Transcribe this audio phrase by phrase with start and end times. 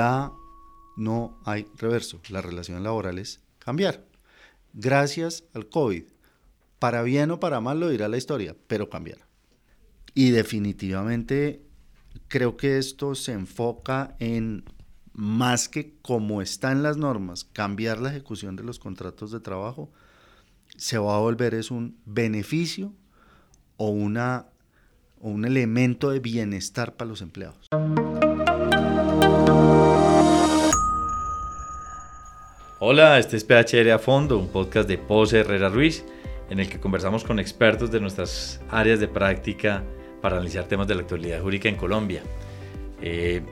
[0.00, 0.32] ya
[0.96, 2.20] no hay reverso.
[2.30, 4.06] La relación laboral es cambiar.
[4.72, 6.04] Gracias al COVID.
[6.78, 9.18] Para bien o para mal lo dirá la historia, pero cambiar.
[10.14, 11.62] Y definitivamente
[12.28, 14.64] creo que esto se enfoca en
[15.12, 19.92] más que como están las normas, cambiar la ejecución de los contratos de trabajo,
[20.78, 22.94] se va a volver es un beneficio
[23.76, 24.46] o, una,
[25.20, 27.68] o un elemento de bienestar para los empleados.
[32.82, 36.02] Hola, este es PHR a Fondo, un podcast de Pose Herrera Ruiz,
[36.48, 39.84] en el que conversamos con expertos de nuestras áreas de práctica
[40.22, 42.22] para analizar temas de la actualidad jurídica en Colombia.
[43.02, 43.42] Eh,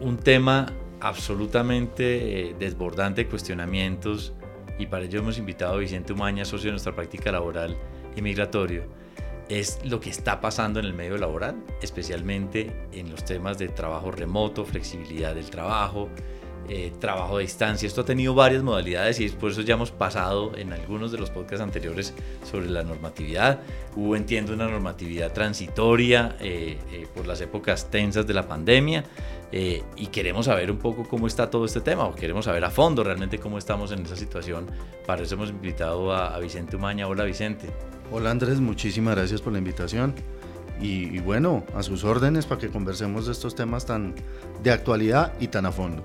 [0.00, 4.32] un tema absolutamente eh, desbordante de cuestionamientos
[4.78, 7.76] y para ello hemos invitado a Vicente Umaña, socio de nuestra práctica laboral
[8.16, 8.84] y migratorio,
[9.50, 14.10] es lo que está pasando en el medio laboral, especialmente en los temas de trabajo
[14.10, 16.08] remoto, flexibilidad del trabajo,
[16.68, 17.86] eh, trabajo a distancia.
[17.86, 21.28] Esto ha tenido varias modalidades y por eso ya hemos pasado en algunos de los
[21.28, 22.14] podcasts anteriores
[22.50, 23.60] sobre la normatividad.
[23.94, 29.04] Hubo, entiendo, una normatividad transitoria eh, eh, por las épocas tensas de la pandemia
[29.96, 33.04] y queremos saber un poco cómo está todo este tema o queremos saber a fondo
[33.04, 34.66] realmente cómo estamos en esa situación.
[35.06, 37.06] Para eso hemos invitado a, Vicente Umaña.
[37.06, 37.68] Hola Vicente.
[38.10, 40.12] Hola Andrés, muchísimas gracias por la invitación.
[40.80, 44.16] y, bueno, a sus órdenes para que conversemos de estos temas tan
[44.64, 46.02] de actualidad y tan a fondo.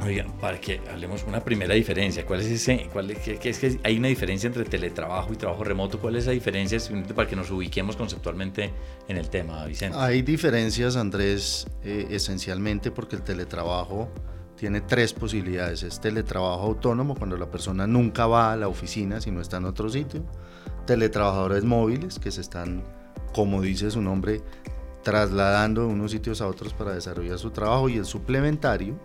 [0.00, 2.88] Oiga, para que hablemos una primera diferencia, ¿cuál es ese?
[2.92, 6.00] Cuál es, que, es que hay una diferencia entre teletrabajo y trabajo remoto?
[6.00, 6.78] ¿Cuál es esa diferencia
[7.14, 8.72] para que nos ubiquemos conceptualmente
[9.06, 9.96] en el tema, Vicente?
[9.98, 14.10] Hay diferencias, Andrés, eh, esencialmente porque el teletrabajo
[14.56, 15.82] tiene tres posibilidades.
[15.82, 19.88] Es teletrabajo autónomo, cuando la persona nunca va a la oficina, sino está en otro
[19.88, 20.24] sitio.
[20.86, 22.84] Teletrabajadores móviles, que se están,
[23.34, 24.40] como dice su nombre,
[25.02, 27.88] trasladando de unos sitios a otros para desarrollar su trabajo.
[27.88, 28.98] Y el suplementario,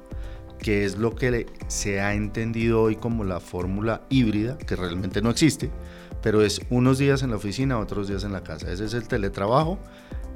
[0.59, 5.29] que es lo que se ha entendido hoy como la fórmula híbrida, que realmente no
[5.29, 5.71] existe,
[6.21, 8.71] pero es unos días en la oficina, otros días en la casa.
[8.71, 9.79] Ese es el teletrabajo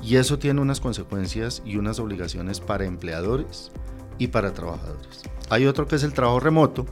[0.01, 3.71] y eso tiene unas consecuencias y unas obligaciones para empleadores
[4.17, 5.23] y para trabajadores.
[5.49, 6.85] Hay otro que es el trabajo remoto,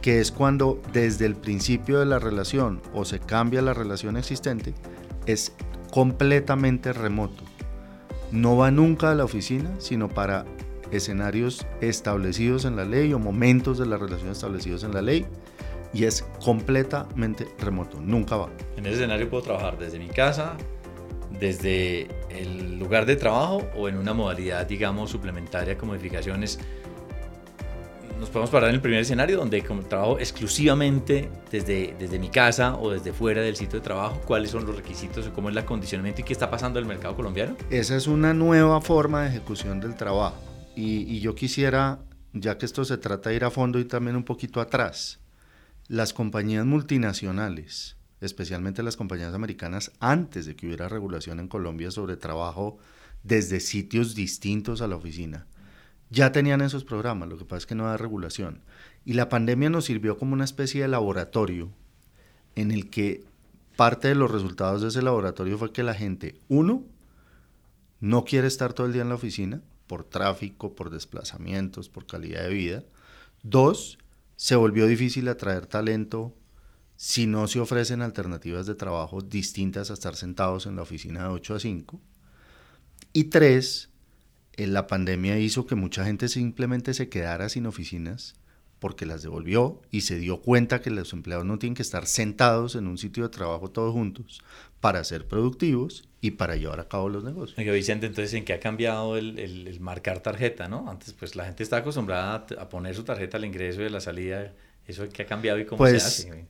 [0.00, 4.74] que es cuando desde el principio de la relación o se cambia la relación existente,
[5.26, 5.52] es
[5.90, 7.44] completamente remoto.
[8.32, 10.44] No va nunca a la oficina, sino para
[10.90, 15.26] escenarios establecidos en la ley o momentos de la relación establecidos en la ley
[15.92, 18.50] y es completamente remoto, nunca va.
[18.76, 20.56] En ese escenario puedo trabajar desde mi casa,
[21.38, 26.58] desde el lugar de trabajo o en una modalidad, digamos, suplementaria con modificaciones.
[28.20, 32.76] Nos podemos parar en el primer escenario donde como trabajo exclusivamente desde, desde mi casa
[32.76, 35.58] o desde fuera del sitio de trabajo, cuáles son los requisitos o cómo es el
[35.58, 37.56] acondicionamiento y qué está pasando en el mercado colombiano.
[37.68, 42.00] Esa es una nueva forma de ejecución del trabajo y, yo quisiera,
[42.32, 45.18] ya que esto se trata de ir a fondo y también un poquito atrás,
[45.88, 52.16] las compañías multinacionales, especialmente las compañías americanas, antes de que hubiera regulación en Colombia sobre
[52.16, 52.78] trabajo
[53.22, 55.46] desde sitios distintos a la oficina,
[56.10, 58.62] ya tenían esos programas, lo que pasa es que no da regulación.
[59.04, 61.70] Y la pandemia nos sirvió como una especie de laboratorio
[62.54, 63.24] en el que
[63.76, 66.84] parte de los resultados de ese laboratorio fue que la gente, uno,
[68.00, 72.42] no quiere estar todo el día en la oficina, por tráfico, por desplazamientos, por calidad
[72.42, 72.84] de vida.
[73.42, 73.98] Dos,
[74.36, 76.34] se volvió difícil atraer talento
[76.96, 81.28] si no se ofrecen alternativas de trabajo distintas a estar sentados en la oficina de
[81.28, 82.00] 8 a 5.
[83.12, 83.90] Y tres,
[84.56, 88.34] la pandemia hizo que mucha gente simplemente se quedara sin oficinas
[88.78, 92.74] porque las devolvió y se dio cuenta que los empleados no tienen que estar sentados
[92.74, 94.42] en un sitio de trabajo todos juntos
[94.80, 97.56] para ser productivos y para llevar a cabo los negocios.
[97.58, 100.90] Oiga, Vicente, entonces, ¿en qué ha cambiado el, marcar tarjeta, no?
[100.90, 104.00] Antes, pues la gente está acostumbrada a, poner su tarjeta al ingreso y a la
[104.00, 104.52] salida.
[104.86, 106.46] ¿Eso qué ha cambiado y cómo pues, se hace?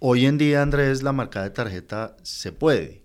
[0.00, 3.04] Hoy en día, Andrés, la marca de tarjeta se puede.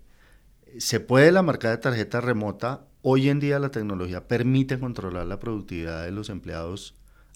[0.78, 2.86] Se puede la marca de tarjeta remota.
[3.02, 6.94] Hoy en día la tecnología permite controlar la productividad de los empleados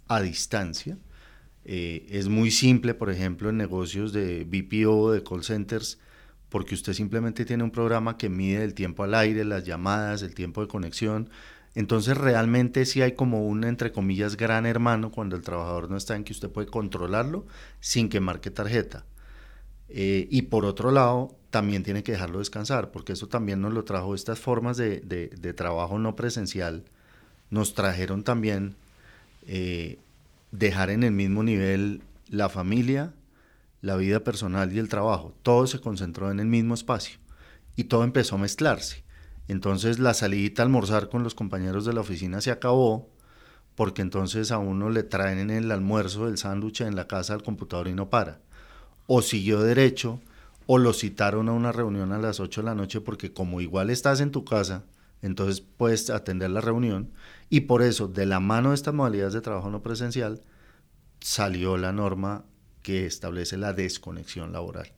[0.08, 0.98] a distancia.
[1.64, 6.00] Eh, es muy simple, por ejemplo, en negocios de BPO, de call centers,
[6.52, 10.34] porque usted simplemente tiene un programa que mide el tiempo al aire, las llamadas, el
[10.34, 11.30] tiempo de conexión.
[11.74, 16.14] Entonces realmente sí hay como un, entre comillas, gran hermano cuando el trabajador no está
[16.14, 17.46] en que usted puede controlarlo
[17.80, 19.06] sin que marque tarjeta.
[19.88, 23.84] Eh, y por otro lado, también tiene que dejarlo descansar, porque eso también nos lo
[23.84, 26.84] trajo, estas formas de, de, trabajo no presencial,
[27.48, 28.76] nos trajeron también
[29.46, 29.98] eh,
[30.50, 33.14] dejar en el mismo nivel la familia,
[33.82, 37.18] la vida personal y el trabajo, todo se concentró en el mismo espacio
[37.76, 39.04] y todo empezó a mezclarse.
[39.48, 43.10] Entonces la salidita a almorzar con los compañeros de la oficina se acabó
[43.74, 47.88] porque entonces a uno le traen el almuerzo, el sándwich en la casa al computador
[47.88, 48.40] y no para.
[49.06, 50.20] O siguió derecho,
[50.66, 53.90] o lo citaron a una reunión a las 8 de la noche porque como igual
[53.90, 54.84] estás en tu casa,
[55.22, 57.10] entonces puedes atender la reunión
[57.48, 60.40] y por eso de la mano de estas modalidades de trabajo no presencial
[61.20, 62.44] salió la norma
[62.82, 64.92] que establece la desconexión laboral.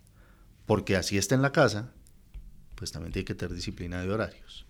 [0.66, 1.92] Porque así está en la casa,
[2.74, 4.66] pues también tiene que tener disciplina de horarios.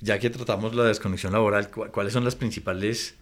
[0.00, 3.16] ya que tratamos la desconexión laboral, ¿cuáles son las principales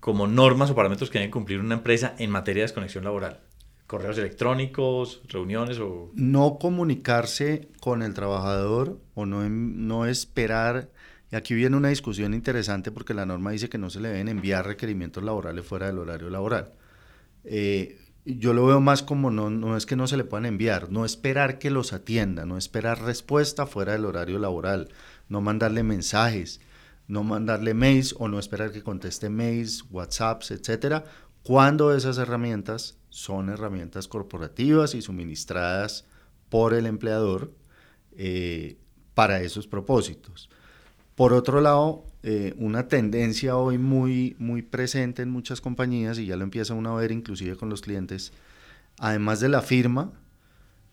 [0.00, 3.40] como normas o parámetros que debe cumplir una empresa en materia de desconexión laboral?
[3.86, 6.10] ¿Correos electrónicos, reuniones o...?
[6.14, 10.90] No comunicarse con el trabajador o no, no esperar...
[11.30, 14.28] Y aquí viene una discusión interesante porque la norma dice que no se le deben
[14.28, 16.72] enviar requerimientos laborales fuera del horario laboral.
[17.44, 20.90] Eh, yo lo veo más como no, no es que no se le puedan enviar,
[20.90, 24.88] no esperar que los atienda, no esperar respuesta fuera del horario laboral,
[25.28, 26.60] no mandarle mensajes,
[27.06, 31.04] no mandarle mails o no esperar que conteste mails, WhatsApps, etcétera,
[31.42, 36.04] cuando esas herramientas son herramientas corporativas y suministradas
[36.50, 37.52] por el empleador
[38.12, 38.76] eh,
[39.14, 40.50] para esos propósitos.
[41.14, 46.36] Por otro lado, eh, una tendencia hoy muy, muy presente en muchas compañías, y ya
[46.36, 48.32] lo empieza uno a ver inclusive con los clientes,
[48.98, 50.12] además de la firma,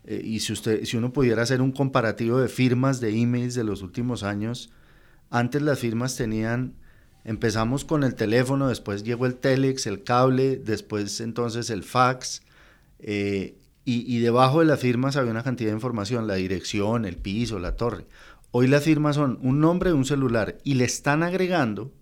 [0.04, 3.64] eh, y si, usted, si uno pudiera hacer un comparativo de firmas de emails de
[3.64, 4.70] los últimos años,
[5.30, 6.74] antes las firmas tenían,
[7.24, 12.42] empezamos con el teléfono, después llegó el telex, el cable, después entonces el fax,
[13.00, 17.16] eh, y, y debajo de las firmas había una cantidad de información, la dirección, el
[17.16, 18.06] piso, la torre.
[18.50, 21.92] Hoy las firmas son un nombre de un celular y le están agregando,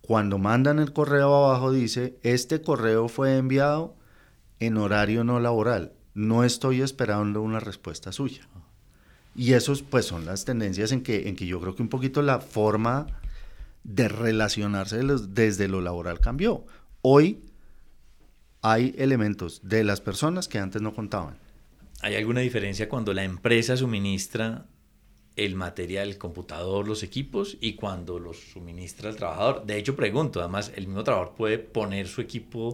[0.00, 3.94] cuando mandan el correo abajo dice, este correo fue enviado
[4.58, 8.48] en horario no laboral, no estoy esperando una respuesta suya.
[9.34, 12.20] Y esos pues son las tendencias en que, en que yo creo que un poquito
[12.22, 13.06] la forma
[13.84, 16.64] de relacionarse desde lo laboral cambió.
[17.00, 17.40] Hoy
[18.60, 21.36] hay elementos de las personas que antes no contaban.
[22.00, 24.66] ¿Hay alguna diferencia cuando la empresa suministra
[25.36, 29.64] el material, el computador, los equipos y cuando los suministra el trabajador.
[29.64, 32.72] De hecho, pregunto, además, el mismo trabajador puede poner su equipo,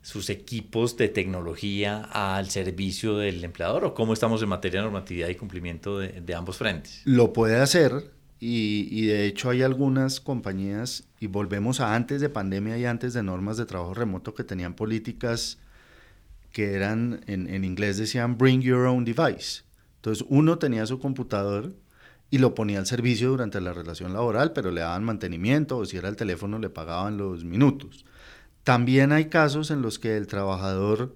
[0.00, 5.28] sus equipos de tecnología al servicio del empleador o cómo estamos en materia de normatividad
[5.28, 7.02] y cumplimiento de, ambos frentes.
[7.04, 8.10] Lo puede hacer
[8.40, 13.14] y, y, de hecho hay algunas compañías, y volvemos a antes de pandemia y antes
[13.14, 15.58] de normas de trabajo remoto que tenían políticas
[16.50, 19.62] que eran, en, en inglés decían, bring your own device.
[20.02, 21.76] Entonces uno tenía su computador
[22.28, 25.96] y lo ponía al servicio durante la relación laboral, pero le daban mantenimiento o si
[25.96, 28.04] era el teléfono le pagaban los minutos.
[28.64, 31.14] También hay casos en los que el trabajador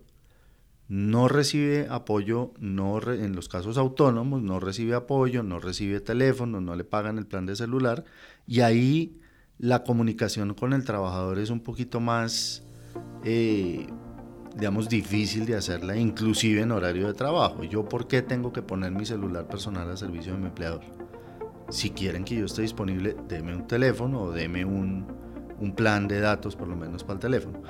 [0.87, 6.77] no recibe apoyo, no en los casos autónomos, no recibe apoyo, no recibe teléfono, no
[6.77, 8.05] le pagan el plan de celular
[8.47, 9.19] y ahí
[9.59, 12.63] la comunicación con el trabajador es un poquito más,
[13.25, 13.89] eh,
[14.57, 17.63] digamos, difícil de hacerla, inclusive en horario de trabajo.
[17.63, 20.81] ¿Yo por qué tengo que poner mi celular personal al servicio de mi empleador?
[21.69, 25.07] si quieren que yo esté disponible, deme un teléfono o deme un,
[25.61, 27.63] un plan de datos por lo menos para el teléfono.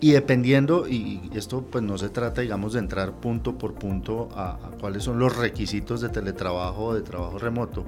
[0.00, 4.58] Y dependiendo, y esto pues no se trata digamos de entrar punto por punto a,
[4.80, 7.84] cuáles son los requisitos de teletrabajo o de trabajo remoto,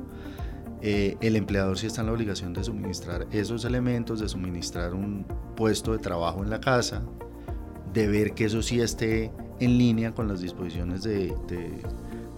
[0.80, 5.26] eh, el empleador sí está en la obligación de suministrar esos elementos, de suministrar un
[5.56, 7.02] puesto de trabajo en la casa,
[7.94, 11.32] de ver que eso sí esté en línea con las disposiciones de,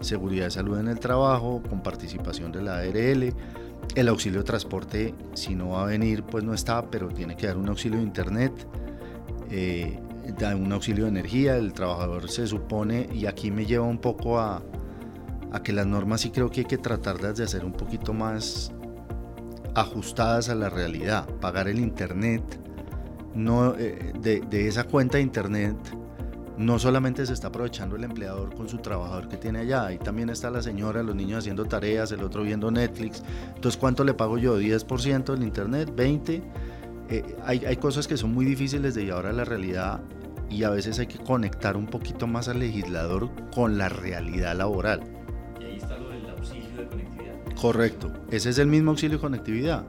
[0.01, 3.35] seguridad de salud en el trabajo, con participación de la ARL.
[3.95, 7.47] El auxilio de transporte, si no va a venir, pues no está, pero tiene que
[7.47, 8.53] dar un auxilio de internet,
[9.51, 9.99] eh,
[10.39, 11.57] da un auxilio de energía.
[11.57, 14.63] El trabajador se supone, y aquí me lleva un poco a
[15.65, 18.73] que las normas sí creo que hay que tratarlas de hacer un poquito más
[19.75, 21.27] ajustadas a la realidad.
[21.41, 22.43] Pagar el internet,
[23.37, 25.76] no, eh, de, de esa cuenta de internet
[26.57, 30.31] no solamente se está aprovechando el empleador con su trabajador que tiene allá, ahí también
[30.31, 33.23] está la señora, los niños haciendo tareas, el otro viendo Netflix.
[33.55, 34.59] Entonces, ¿cuánto le pago yo?
[34.59, 35.93] ¿10% del Internet?
[35.95, 36.43] ¿20%?
[37.09, 40.00] Eh, hay, hay cosas que son muy difíciles de llevar a la realidad
[40.50, 45.02] y a veces hay que conectar un poquito más al legislador con la realidad laboral.
[45.61, 47.35] Y ahí está lo del auxilio de conectividad.
[47.61, 49.85] Correcto, ese es el mismo auxilio de conectividad.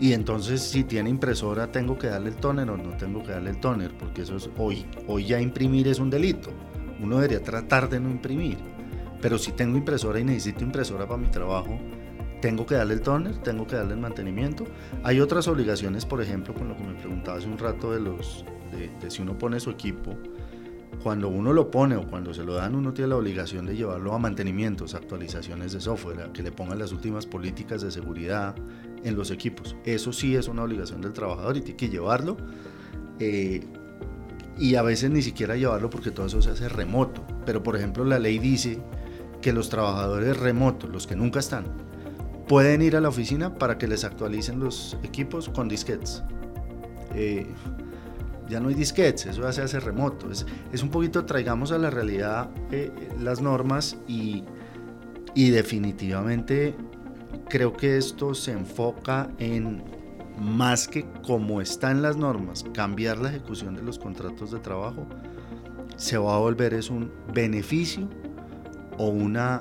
[0.00, 3.50] Y entonces si tiene impresora tengo que darle el tóner o no tengo que darle
[3.50, 6.50] el tóner, porque eso es hoy, hoy ya imprimir es un delito.
[7.00, 8.58] Uno debería tratar de no imprimir.
[9.20, 11.78] Pero si tengo impresora y necesito impresora para mi trabajo,
[12.40, 14.66] tengo que darle el tóner, tengo que darle el mantenimiento.
[15.04, 18.44] Hay otras obligaciones, por ejemplo, con lo que me preguntaba hace un rato de los
[18.72, 20.16] de, si uno pone su equipo,
[21.02, 24.14] cuando uno lo pone o cuando se lo dan, uno tiene la obligación de llevarlo
[24.14, 28.54] a mantenimientos, actualizaciones de software, que le pongan las últimas políticas de seguridad
[29.02, 29.76] en los equipos.
[29.84, 32.36] Eso sí es una obligación del trabajador y tiene que llevarlo.
[33.18, 33.66] Eh,
[34.58, 37.24] y a veces ni siquiera llevarlo porque todo eso se hace remoto.
[37.46, 38.78] Pero por ejemplo la ley dice
[39.40, 41.64] que los trabajadores remotos, los que nunca están,
[42.46, 46.22] pueden ir a la oficina para que les actualicen los equipos con disquetes.
[47.14, 47.46] Eh,
[48.52, 50.28] ya no hay disquetes, eso ya se hace remoto.
[50.30, 54.44] Es, un poquito, traigamos a la realidad eh, las normas y,
[55.34, 56.76] y definitivamente
[57.48, 59.82] creo que esto se enfoca en
[60.38, 65.06] más que como están las normas, cambiar la ejecución de los contratos de trabajo,
[65.96, 68.08] se va a volver es un beneficio
[68.98, 69.60] o, una,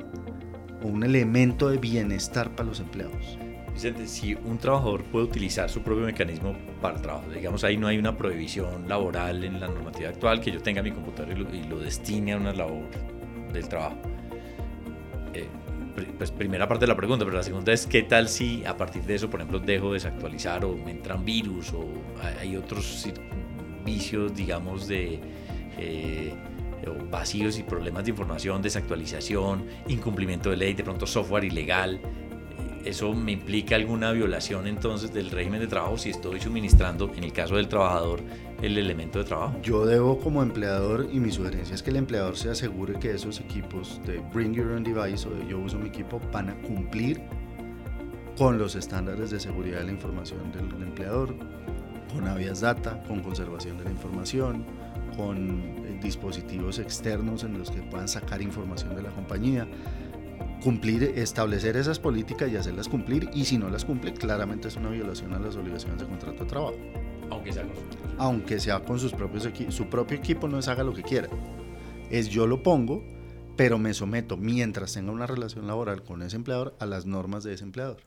[0.81, 3.37] un elemento de bienestar para los empleados.
[3.81, 7.87] Vicente, si un trabajador puede utilizar su propio mecanismo para el trabajo, digamos ahí no
[7.87, 11.79] hay una prohibición laboral en la normativa actual que yo tenga mi computador y lo,
[11.79, 12.85] destine a una labor
[13.51, 13.97] del trabajo.
[15.33, 15.47] Eh,
[16.15, 19.01] pues primera parte de la pregunta, pero la segunda es qué tal si a partir
[19.01, 21.87] de eso, por ejemplo, dejo de desactualizar o me entran virus o
[22.39, 23.09] hay otros
[23.83, 25.19] vicios, digamos, de
[25.79, 26.35] eh,
[27.09, 31.99] vacíos y problemas de información, desactualización, incumplimiento de ley, de pronto software ilegal.
[32.85, 37.31] ¿Eso me implica alguna violación entonces del régimen de trabajo si estoy suministrando, en el
[37.31, 38.21] caso del trabajador,
[38.61, 39.55] el elemento de trabajo?
[39.61, 43.39] Yo debo como empleador, y mi sugerencia es que el empleador se asegure que esos
[43.39, 47.21] equipos de Bring Your Own Device o de Yo uso mi equipo van a cumplir
[48.35, 51.35] con los estándares de seguridad de la información del empleador,
[52.11, 54.65] con Avias Data, con conservación de la información,
[55.15, 59.67] con eh, dispositivos externos en los que puedan sacar información de la compañía
[60.61, 64.89] cumplir, establecer esas políticas y hacerlas cumplir, y si no las cumple, claramente es una
[64.89, 66.77] violación a las obligaciones de contrato de trabajo.
[67.29, 67.85] Aunque sea con sus,
[68.17, 71.29] Aunque sea con sus propios equipos, su propio equipo no es haga lo que quiera.
[72.09, 73.03] Es yo lo pongo,
[73.57, 77.53] pero me someto mientras tenga una relación laboral con ese empleador a las normas de
[77.53, 77.97] ese empleador.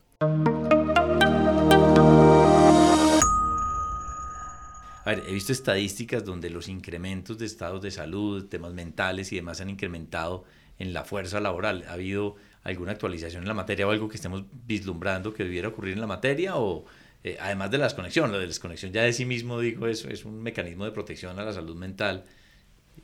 [5.04, 9.36] A ver, he visto estadísticas donde los incrementos de estados de salud, temas mentales y
[9.36, 10.44] demás han incrementado
[10.78, 11.84] en la fuerza laboral.
[11.88, 15.94] ¿Ha habido alguna actualización en la materia o algo que estemos vislumbrando que debiera ocurrir
[15.94, 16.56] en la materia?
[16.56, 16.84] O
[17.22, 20.04] eh, además de la desconexión, la de la desconexión ya de sí mismo, digo, es,
[20.04, 22.24] es un mecanismo de protección a la salud mental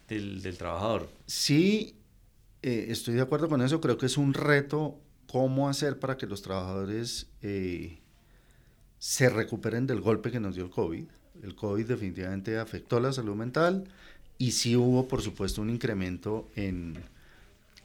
[0.08, 1.08] del, del trabajador.
[1.26, 1.96] Sí,
[2.62, 3.80] eh, estoy de acuerdo con eso.
[3.80, 5.00] Creo que es un reto
[5.30, 8.00] cómo hacer para que los trabajadores eh,
[8.98, 11.04] se recuperen del golpe que nos dio el COVID.
[11.42, 13.84] El COVID definitivamente afectó la salud mental
[14.38, 16.98] y sí hubo, por supuesto, un incremento en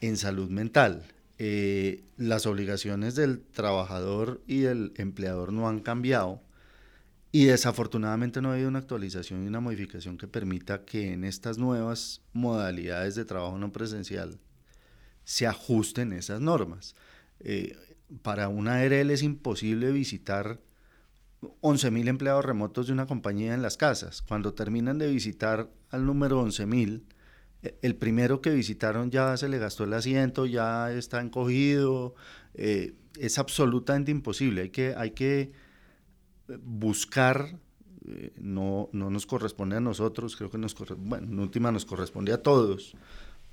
[0.08, 1.04] en salud mental.
[1.38, 6.42] Eh, las obligaciones del trabajador y del empleador no han cambiado
[7.32, 11.58] y desafortunadamente no ha habido una actualización y una modificación que permita que en estas
[11.58, 14.40] nuevas modalidades de trabajo no presencial
[15.26, 16.96] se ajusten esas normas.
[17.42, 17.76] Eh,
[18.22, 20.62] para una ARL es imposible visitar
[21.62, 24.22] 11.000 empleados remotos de una compañía en las casas.
[24.22, 27.04] Cuando terminan de visitar al número 11.000,
[27.82, 32.16] el primero que visitaron ya se le gastó el asiento, ya está encogido,
[32.54, 35.52] eh, es absolutamente imposible, hay que, hay que
[36.62, 37.58] buscar,
[38.08, 42.34] eh, no, no, nos corresponde a nosotros, creo que nos bueno, en última nos corresponde
[42.34, 42.96] a todos,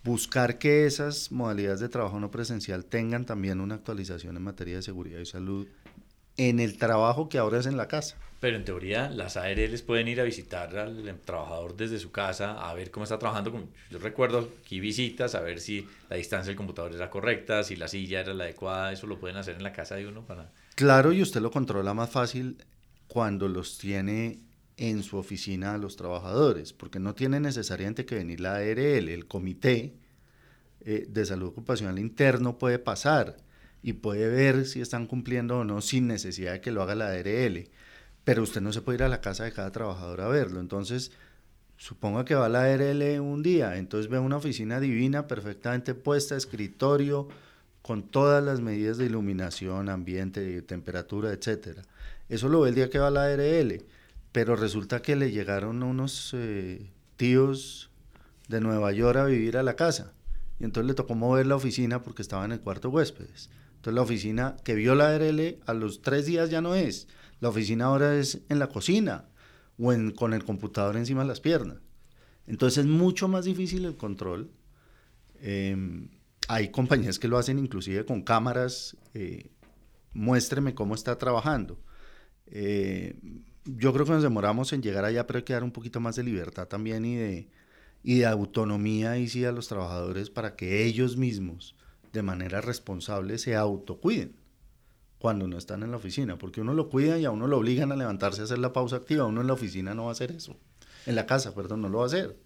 [0.04, 4.82] buscar que esas modalidades de trabajo no presencial tengan también una actualización en materia de
[4.82, 5.66] seguridad y salud
[6.36, 8.16] en el trabajo que ahora es en la casa.
[8.40, 12.74] Pero en teoría las ARLs pueden ir a visitar al trabajador desde su casa a
[12.74, 13.68] ver cómo está trabajando.
[13.88, 17.86] Yo recuerdo aquí visitas, a ver si la distancia del computador era correcta, si la
[17.86, 20.50] silla era la adecuada, eso lo pueden hacer en la casa de uno para...
[20.74, 22.56] Claro, y usted lo controla más fácil
[23.06, 24.40] cuando los tiene
[24.76, 29.26] en su oficina a los trabajadores, porque no tiene necesariamente que venir la ARL, el
[29.28, 29.94] comité
[30.80, 33.36] eh, de salud ocupacional interno puede pasar
[33.82, 37.08] y puede ver si están cumpliendo o no sin necesidad de que lo haga la
[37.08, 37.68] ARL.
[38.24, 40.60] Pero usted no se puede ir a la casa de cada trabajador a verlo.
[40.60, 41.10] Entonces,
[41.76, 46.36] suponga que va a la ARL un día, entonces ve una oficina divina, perfectamente puesta,
[46.36, 47.28] escritorio,
[47.82, 51.80] con todas las medidas de iluminación, ambiente, temperatura, etc.
[52.28, 53.84] Eso lo ve el día que va a la ARL.
[54.30, 57.90] Pero resulta que le llegaron unos eh, tíos
[58.48, 60.12] de Nueva York a vivir a la casa.
[60.58, 63.50] Y entonces le tocó mover la oficina porque estaba en el cuarto huéspedes.
[63.82, 67.08] Entonces la oficina que vio la ARL a los tres días ya no es.
[67.40, 69.24] La oficina ahora es en la cocina
[69.76, 71.78] o en, con el computador encima de las piernas.
[72.46, 74.52] Entonces es mucho más difícil el control.
[75.40, 76.10] Em,
[76.46, 78.96] hay compañías que lo hacen inclusive con cámaras.
[79.14, 79.50] Eh,
[80.12, 81.76] muéstreme cómo está trabajando.
[82.46, 83.16] Eh,
[83.64, 86.14] yo creo que nos demoramos en llegar allá, pero hay que dar un poquito más
[86.14, 87.48] de libertad también y de,
[88.04, 91.74] y de autonomía y sí a los trabajadores para que ellos mismos,
[92.12, 94.34] de manera responsable, se autocuiden
[95.18, 97.92] cuando no están en la oficina, porque uno lo cuida y a uno lo obligan
[97.92, 100.32] a levantarse a hacer la pausa activa, uno en la oficina no va a hacer
[100.32, 100.56] eso,
[101.06, 102.36] en la casa, perdón, no lo va a hacer.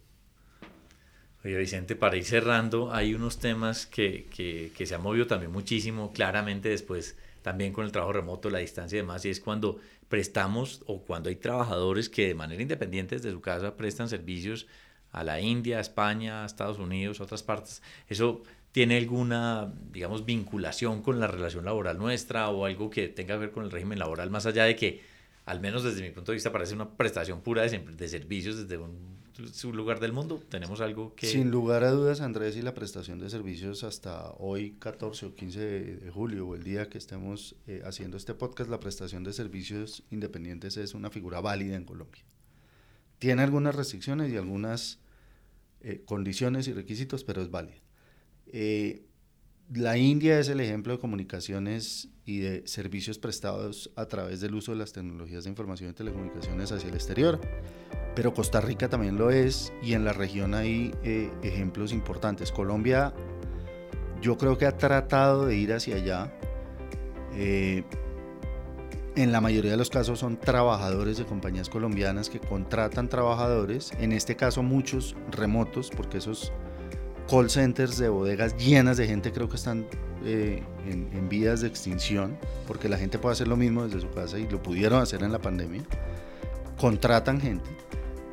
[1.44, 5.52] Oye, Vicente, para ir cerrando, hay unos temas que, que, que se han movido también
[5.52, 9.78] muchísimo, claramente después también con el trabajo remoto, la distancia y demás, y es cuando
[10.08, 14.66] prestamos o cuando hay trabajadores que de manera independiente desde su casa prestan servicios
[15.12, 17.82] a la India, a España, a Estados Unidos, a otras partes.
[18.08, 18.42] Eso
[18.76, 23.50] tiene alguna, digamos, vinculación con la relación laboral nuestra o algo que tenga que ver
[23.50, 25.00] con el régimen laboral, más allá de que,
[25.47, 28.76] al menos desde mi punto de vista, parece una prestación pura de, de servicios desde
[28.76, 29.16] un,
[29.75, 30.42] lugar del mundo.
[30.50, 31.26] Tenemos algo que...
[31.26, 35.59] Sin lugar a dudas, Andrés, y la prestación de servicios hasta hoy, 14 o 15
[35.59, 40.02] de julio, o el día que estemos eh, haciendo este podcast, la prestación de servicios
[40.11, 42.26] independientes es una figura válida en Colombia.
[43.21, 44.99] Tiene algunas restricciones y algunas
[45.80, 47.86] eh, condiciones y requisitos, pero es válida.
[48.53, 49.07] Eh,
[49.75, 54.73] la India es el ejemplo de comunicaciones y de servicios prestados a través del uso
[54.73, 57.41] de las tecnologías de información y telecomunicaciones hacia el exterior,
[58.15, 62.53] pero Costa Rica también lo es y en la región hay eh, ejemplos importantes.
[62.53, 63.12] Colombia
[64.21, 66.33] yo creo que ha tratado de ir hacia allá.
[67.35, 67.85] Eh,
[69.17, 74.12] en la mayoría de los casos son trabajadores de compañías colombianas que contratan trabajadores, en
[74.12, 76.53] este caso muchos remotos, porque esos
[77.28, 79.87] call centers de bodegas llenas de gente creo que están
[80.25, 84.38] eh, en, vías de extinción, porque la gente puede hacer lo mismo desde su casa
[84.38, 85.83] y lo pudieron hacer en la pandemia.
[86.78, 87.68] Contratan gente,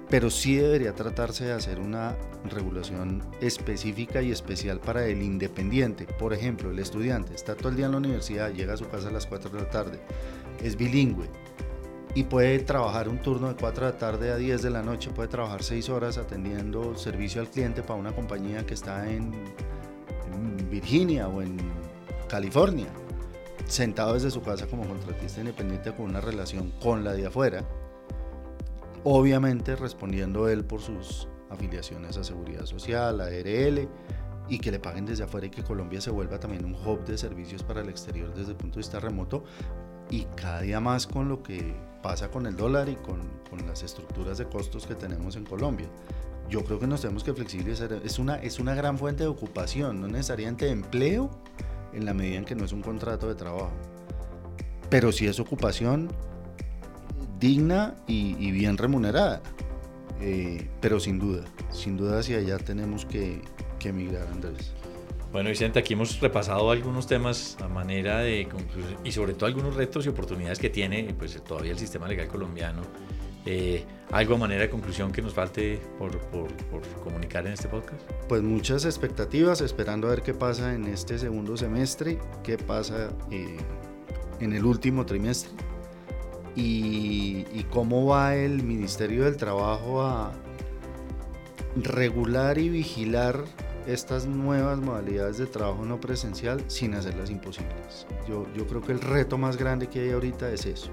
[0.10, 2.16] pero sí debería tratarse de hacer una
[2.50, 6.06] regulación específica y especial para el independiente.
[6.06, 9.10] Por ejemplo, el estudiante está todo el día en la universidad, llega a su casa
[9.10, 10.00] a las 4 de la tarde,
[10.62, 11.28] es bilingüe,
[12.16, 15.10] y puede trabajar un turno de 4 de la tarde a 10 de la noche,
[15.10, 19.32] puede trabajar 6 horas atendiendo servicio al cliente para una compañía que está en,
[20.70, 21.58] Virginia o en
[22.28, 22.88] California,
[23.66, 27.64] sentado desde su casa como contratista independiente con una relación con la de afuera,
[29.04, 33.88] obviamente respondiendo él por sus afiliaciones a Seguridad Social, a ARL,
[34.50, 37.18] y que le paguen desde afuera y que Colombia se vuelva también un hub de
[37.18, 39.44] servicios para el exterior desde el punto de vista remoto
[40.10, 43.82] y cada día más con lo que pasa con el dólar y con, con, las
[43.82, 45.88] estructuras de costos que tenemos en Colombia.
[46.50, 47.94] Yo creo que nos tenemos que flexibilizar.
[48.04, 51.32] Es una, es una gran fuente de ocupación, no necesariamente de empleo,
[51.94, 53.72] en la medida en que no es un contrato de trabajo.
[54.90, 56.10] Pero sí es ocupación
[57.40, 59.42] digna y, bien remunerada.
[60.22, 63.42] Eh, pero sin duda, sin duda hacia allá tenemos que,
[63.80, 64.74] que emigrar, Andrés.
[65.34, 69.76] Bueno, Vicente, aquí hemos repasado algunos temas a manera de concluir y sobre todo algunos
[69.76, 72.84] retos y oportunidades que tiene pues, todavía el sistema legal colombiano.
[73.44, 76.52] Eh, ¿Algo a manera de conclusión que nos falte por, por,
[77.04, 78.00] comunicar en este podcast?
[78.30, 83.58] Pues muchas expectativas, esperando a ver qué pasa en este segundo semestre, qué pasa eh,
[84.40, 85.52] en el último trimestre
[86.56, 90.32] y, y cómo va el Ministerio del Trabajo a
[91.76, 93.46] regular y vigilar
[93.88, 98.08] estas nuevas modalidades de trabajo no presencial sin hacerlas imposibles.
[98.28, 100.90] Yo, yo creo que el reto más grande que hay ahorita es eso.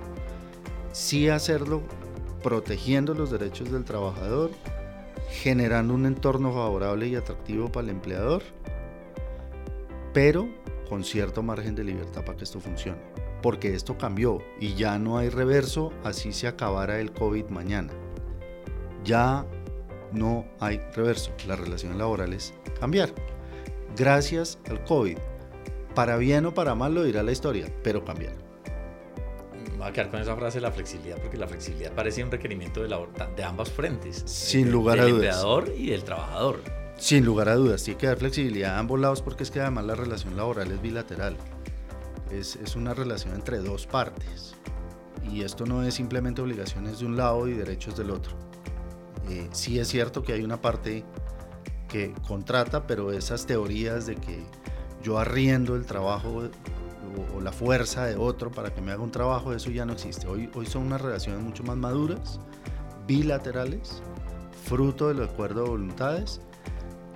[0.93, 1.83] Sí hacerlo
[2.43, 4.51] protegiendo los derechos del trabajador,
[5.29, 8.43] generando un entorno favorable y atractivo para el empleador,
[10.13, 10.49] pero
[10.89, 12.99] con cierto margen de libertad para que esto funcione.
[13.43, 17.93] Porque esto cambió y ya no hay reverso, así se acabara el COVID mañana.
[19.05, 19.47] Ya
[20.13, 21.33] no hay reverso.
[21.47, 23.15] Las relaciones laborales cambiar.
[23.97, 25.19] Gracias al COVID.
[25.95, 28.33] Para bien o para mal lo dirá la historia, pero cambiar.
[29.81, 32.89] Va a quedar con esa frase la flexibilidad, porque la flexibilidad parece un requerimiento de,
[32.89, 33.01] la,
[33.37, 34.23] de ambas frentes.
[34.27, 35.13] Sin lugar a dudas.
[35.13, 36.61] Del empleador y del trabajador.
[36.97, 39.87] Sin lugar a dudas, tiene que dar flexibilidad a ambos lados porque es que además
[39.87, 41.37] la relación laboral es bilateral.
[42.31, 44.55] Es, es una relación entre dos partes.
[45.33, 48.33] Y esto no es simplemente obligaciones de un lado y derechos del otro.
[49.31, 51.05] Eh, sí es cierto que hay una parte
[51.91, 54.43] que contrata, pero esas teorías de que
[55.03, 56.45] yo arriendo el trabajo
[57.35, 60.29] o, la fuerza de otro para que me haga un trabajo, eso ya no existe.
[60.29, 62.39] Hoy, hoy son unas relaciones mucho más maduras,
[63.07, 64.03] bilaterales,
[64.65, 66.41] fruto del acuerdo de voluntades,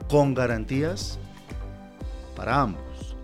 [0.09, 1.19] con garantías
[2.35, 3.17] para ambos.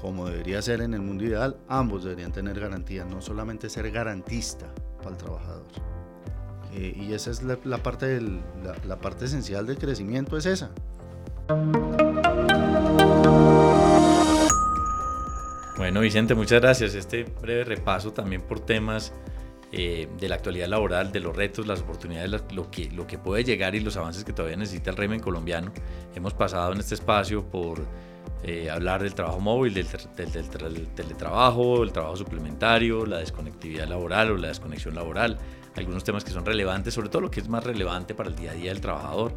[0.00, 4.66] Como debería ser en el mundo ideal, ambos deberían tener garantías, no solamente ser garantista
[4.98, 5.66] para el trabajador.
[6.72, 10.70] Eh, y esa es la, parte la, parte esencial del crecimiento, es esa.
[15.76, 16.94] Bueno, Vicente, muchas gracias.
[16.94, 19.12] Este breve repaso también por temas
[19.72, 23.42] eh, de la actualidad laboral, de los retos, las oportunidades, lo que, lo que puede
[23.42, 25.72] llegar y los avances que todavía necesita el régimen colombiano.
[26.14, 27.80] Hemos pasado en este espacio por
[28.42, 29.86] eh, hablar del trabajo móvil, del,
[30.94, 35.36] teletrabajo, el trabajo suplementario, la desconectividad laboral o la desconexión laboral,
[35.76, 38.52] algunos temas que son relevantes, sobre todo lo que es más relevante para el día
[38.52, 39.34] a día del trabajador,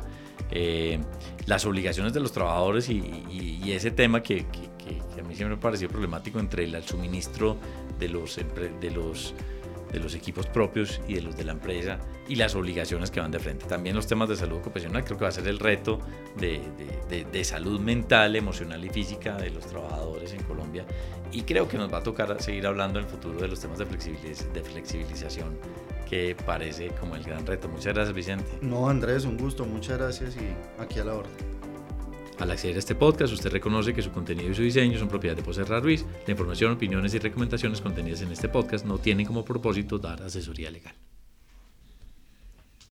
[0.56, 1.00] eh,
[1.48, 5.90] las obligaciones de los trabajadores y, ese tema que, a mí siempre me ha parecido
[5.90, 7.58] problemático entre el, suministro
[7.98, 8.40] de los,
[8.80, 9.34] de los
[9.92, 13.30] de los equipos propios y de los de la empresa y las obligaciones que van
[13.30, 13.66] de frente.
[13.68, 16.00] También los temas de salud ocupacional creo que va a ser el reto
[16.36, 16.62] de,
[17.10, 20.86] de, salud mental, emocional y física de los trabajadores en Colombia
[21.32, 23.78] y creo que nos va a tocar seguir hablando en el futuro de los temas
[23.78, 25.60] de, de flexibilización
[26.10, 27.68] que parece como el gran reto.
[27.68, 28.60] Muchas gracias Vicente.
[28.62, 31.34] No Andrés, un gusto, muchas gracias y aquí a la orden.
[32.40, 35.36] Al acceder a este podcast, usted reconoce que su contenido y su diseño son propiedad
[35.36, 36.06] de Poserra Ruiz.
[36.26, 40.72] La información, opiniones y recomendaciones contenidas en este podcast no tienen como propósito dar asesoría
[40.72, 40.96] legal.